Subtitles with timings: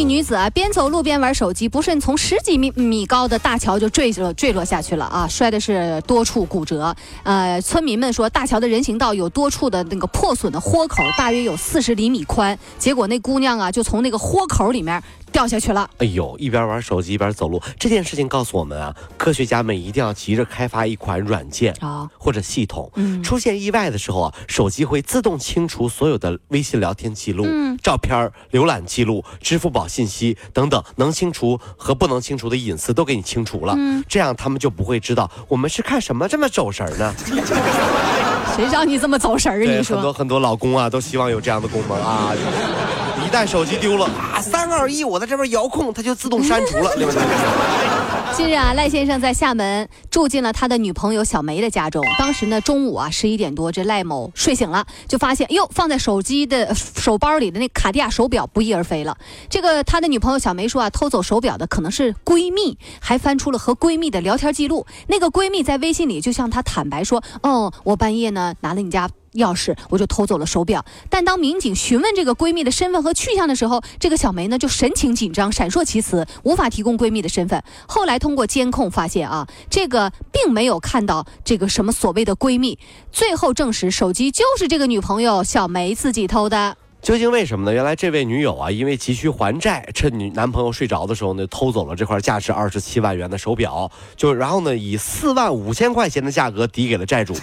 [0.00, 6.96] 一女子啊，边走路边玩手机，不慎从十几米米高的大桥就坠落坠落下去了啊，摔的是多处骨折。
[7.22, 12.58] 呃，村民们说，大桥的人行道有多处的那个破损的豁口，大约有四十厘米宽。
[12.78, 15.02] 结果那姑娘啊，就从那个豁口里面
[15.32, 15.88] 掉下去了。
[15.98, 22.90] 哎呦，一边玩手机一边走路，这件事情告诉我们啊，科学家们一定要急着开发一款软件啊或者系统。
[22.96, 33.74] 嗯出现意外的时候啊，手机会自动清除所有的微信聊天记录、嗯照片、浏览记录、支付宝信息等等，能清除和不能清除的隐私都给你清除了。
[33.76, 37.14] 嗯这样他们就不会知道我们是看什么这么走神儿呢？
[38.56, 39.64] 谁让你这么走神儿？
[39.64, 40.12] 你说很多？
[40.12, 42.32] 很多老公啊都希望有这样的功能啊。
[43.24, 44.08] 一旦手机丢了
[44.40, 47.20] 三二一，我在这边遥控，它就自动删除了，对不对？
[48.36, 52.02] 近日啊，赖先生在厦门住进了他的女朋友小梅的家中。
[52.18, 59.16] 当时呢，中午啊十一点多，这赖某睡醒了，就发现，哟，放在手机的手包里的那卡地亚手表不翼而飞了。
[59.50, 64.86] 这个他的女朋友小梅说啊，偷走手表的可能是闺蜜，还翻出了和闺蜜的聊天记录。
[65.08, 69.10] 那个闺蜜在微信里就向他坦白说，哦，我半夜呢拿了你家。
[69.34, 70.84] 钥匙，我就偷走了手表。
[71.08, 77.62] 但当民警询问这个闺蜜的身份和去向的时候，这个小梅呢就神情紧张，闪烁其词，无法提供闺蜜的身份。
[77.86, 82.78] 后来通过监控发现啊，这个并没有看到这个什么所谓的闺蜜。
[83.12, 86.76] 最后证实，手机就是这个女朋友小梅自己偷的。
[87.02, 87.72] 究竟为什么呢？
[87.72, 97.34] 原来这位女友啊，因为急需还债，趁女男朋友睡着的时候呢，偷走了这块价值二十七万元的手表，就然后呢，以四万五千块钱的价格抵给了债主。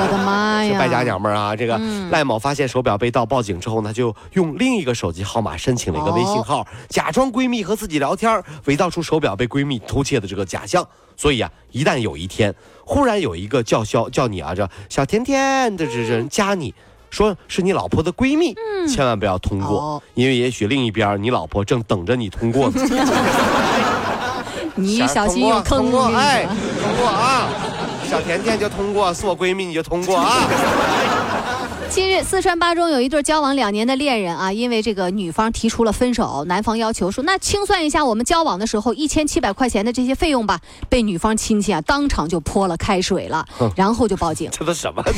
[0.00, 0.72] 我的妈呀！
[0.72, 1.56] 是败家娘们儿啊！
[1.56, 10.86] 这个嗯赖某发现手表被盗，报警之后呢，就用另一个手机号码申请了一个微信号，假装闺蜜和自己聊天，伪造出手表被闺蜜偷窃的这个假象。
[11.16, 12.54] 所以啊，一旦有一天
[12.84, 16.74] 忽然有一个叫嚣叫你啊，这小甜甜的这人加你。
[17.10, 18.54] 说是你老婆的闺蜜，
[18.86, 22.74] 千万不要通过，哦因为也许另一边你老婆正等着你通过呢。
[24.76, 25.90] 你小心有坑！
[26.14, 27.48] 哎，通过啊！
[28.08, 30.48] 小甜甜就通过，是我闺蜜你就通过啊！
[31.90, 40.58] 近日，四川巴中有一对交往两年的恋人啊，因为这个女方提出了分手，男方要求说，那清算一下我们交往的时候一千七百块钱的这些费用吧。
[40.88, 45.02] 被女方亲戚啊当场就泼了开水了，然后就报警， 这都什么？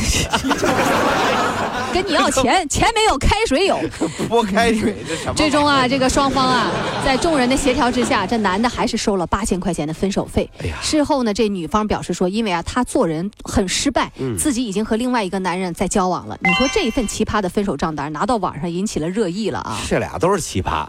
[1.93, 3.79] 跟你要钱，钱没有，开水有。
[4.29, 5.35] 泼开水，这什么？
[5.35, 6.71] 最终啊，这个双方啊，
[7.05, 10.49] 在众人的协调之下，这男的还是收了八千块钱的分手费。
[10.63, 16.37] 哎呀事后呢，这女方表示说，因为啊，她做人很失败，嗯自己已经和另外一个男人在交往了。
[16.43, 19.79] 你说这一份奇葩的分手账单拿到网上引起了热议了啊！
[19.89, 20.87] 这俩都是奇葩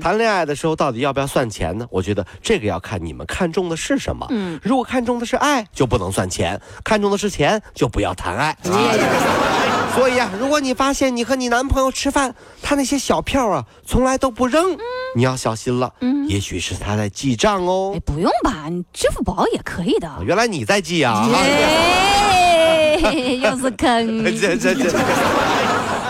[0.00, 1.86] 谈恋爱的时候到底要不要算钱呢？
[1.90, 4.26] 我觉得这个要看你们看中的是什么。
[4.30, 8.50] 嗯如果看中的是爱，就不能算钱；看中的是钱，就不要谈爱。
[8.50, 14.76] 啊、所以啊，如果你发现你和你男朋友吃饭，他那些小票啊从来都不扔，
[15.14, 15.92] 你要小心了。
[16.00, 18.00] 嗯也许是他在记账哦哎，。
[18.00, 20.10] 不用吧，你支付宝也可以的。
[20.24, 21.28] 原来你在记啊！
[21.32, 22.98] 哎，
[23.40, 24.24] 又是坑。
[24.38, 24.90] 这这这，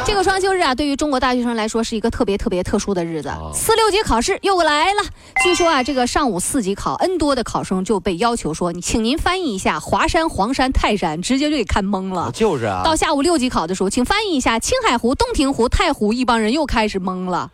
[0.07, 3.51] 这个双休日啊，对于中国大学生来说是一个特别特别特殊的日子哦。
[3.53, 5.03] 四六级考试又来了，
[5.43, 12.31] 据说啊，这个上午四级考，N 多的考生就被要求说，你请您翻译一下华山、黄山、泰山，直接就给看懵了。
[12.33, 12.83] 就是啊。
[12.85, 17.51] 到下午六级考的时候，请翻译一下青海湖、洞庭湖、太湖，一帮人又开始懵了。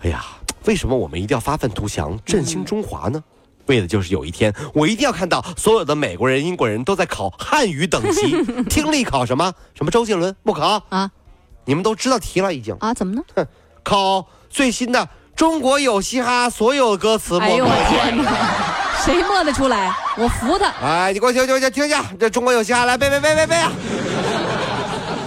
[0.00, 0.24] 哎呀，
[0.64, 3.22] 为什么我们一定要发愤图强、振兴中华呢？
[3.66, 9.54] 为的就是有一天，我一定要看到所有的美国人、英国人都在考汉语等级， 听力考什么？
[9.72, 11.08] 什么周杰伦不考啊？
[11.64, 13.22] 你们都知道题了已经，啊，怎么呢？
[13.34, 13.46] 哼
[13.82, 19.94] 考最新的中国有嘻哈所有歌词哎呦我天哪，谁默得出来？
[20.16, 20.66] 我服他。
[20.82, 23.72] 哎，你给我听听听听一下，这中国有嘻哈来背背背背背啊！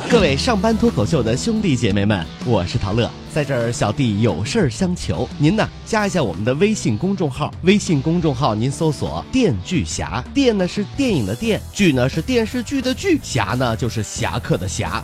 [0.10, 15.04] 各位上班脱口秀的兄弟姐妹们，我是陶乐，在这儿小弟有事儿相求，您呢加一下我们的微信公众号，微信公众号您搜索“电锯侠”，电呢是电影的电，剧呢是电视剧的剧，侠呢就是侠客的侠，